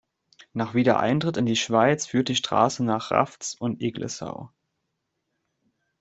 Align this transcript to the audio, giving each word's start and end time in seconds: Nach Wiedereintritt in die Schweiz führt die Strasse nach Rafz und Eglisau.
Nach 0.53 0.73
Wiedereintritt 0.73 1.37
in 1.37 1.45
die 1.45 1.55
Schweiz 1.55 2.07
führt 2.07 2.29
die 2.29 2.35
Strasse 2.35 2.83
nach 2.83 3.11
Rafz 3.11 3.55
und 3.59 3.83
Eglisau. 3.83 4.49